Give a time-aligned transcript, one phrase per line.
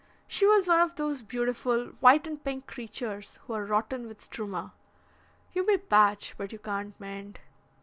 [0.25, 4.71] She was one of those beautiful white and pink creatures who are rotten with struma.
[5.53, 7.39] You may patch but you can't mend."